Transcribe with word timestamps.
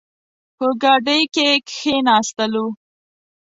په 0.57 0.65
ګاډۍ 0.81 1.21
کې 1.33 1.47
کښېناستلو. 1.67 2.65